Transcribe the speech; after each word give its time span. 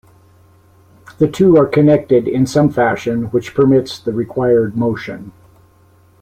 The 1.19 1.27
two 1.27 1.57
are 1.57 1.67
connected 1.67 2.27
in 2.27 2.47
some 2.47 2.71
fashion 2.71 3.25
which 3.25 3.53
permits 3.53 3.99
the 3.99 4.11
required 4.13 4.75
motion. 4.75 5.31